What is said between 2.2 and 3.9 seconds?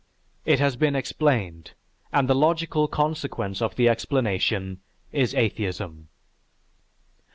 the logical consequence of the